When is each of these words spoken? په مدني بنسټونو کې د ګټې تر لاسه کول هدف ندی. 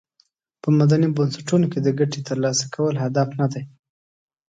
په 0.61 0.69
مدني 0.77 1.07
بنسټونو 1.17 1.65
کې 1.71 1.79
د 1.81 1.87
ګټې 1.99 2.21
تر 2.27 2.37
لاسه 2.43 2.65
کول 2.75 2.95
هدف 3.03 3.27
ندی. 3.41 3.63